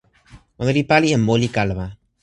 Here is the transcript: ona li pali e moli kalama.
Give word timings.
ona 0.61 0.71
li 0.77 0.83
pali 0.89 1.07
e 1.15 1.17
moli 1.25 1.47
kalama. 1.55 1.87